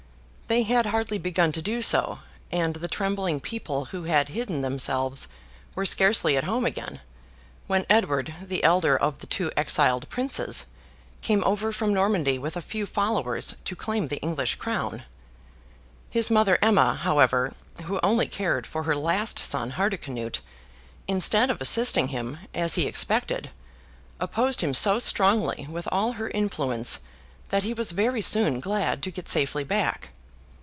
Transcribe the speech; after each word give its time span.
They 0.51 0.63
had 0.63 0.87
hardly 0.87 1.17
begun 1.17 1.53
to 1.53 1.61
do 1.61 1.81
so, 1.81 2.19
and 2.51 2.73
the 2.75 2.89
trembling 2.89 3.39
people 3.39 3.85
who 3.85 4.03
had 4.03 4.27
hidden 4.27 4.59
themselves 4.59 5.29
were 5.75 5.85
scarcely 5.85 6.35
at 6.35 6.43
home 6.43 6.65
again, 6.65 6.99
when 7.67 7.85
Edward, 7.89 8.35
the 8.43 8.61
elder 8.61 8.97
of 8.97 9.19
the 9.19 9.27
two 9.27 9.49
exiled 9.55 10.09
Princes, 10.09 10.65
came 11.21 11.41
over 11.45 11.71
from 11.71 11.93
Normandy 11.93 12.37
with 12.37 12.57
a 12.57 12.61
few 12.61 12.85
followers, 12.85 13.55
to 13.63 13.77
claim 13.77 14.09
the 14.09 14.17
English 14.21 14.55
Crown. 14.55 15.03
His 16.09 16.29
mother 16.29 16.59
Emma, 16.61 16.95
however, 16.95 17.53
who 17.85 18.01
only 18.03 18.27
cared 18.27 18.67
for 18.67 18.83
her 18.83 18.93
last 18.97 19.39
son 19.39 19.69
Hardicanute, 19.71 20.41
instead 21.07 21.49
of 21.49 21.61
assisting 21.61 22.09
him, 22.09 22.39
as 22.53 22.75
he 22.75 22.87
expected, 22.87 23.51
opposed 24.19 24.59
him 24.59 24.73
so 24.73 24.99
strongly 24.99 25.67
with 25.71 25.87
all 25.93 26.11
her 26.19 26.27
influence 26.31 26.99
that 27.47 27.63
he 27.63 27.73
was 27.73 27.91
very 27.91 28.21
soon 28.21 28.59
glad 28.59 29.01
to 29.01 29.11
get 29.11 29.29
safely 29.29 29.63
back. 29.63 30.09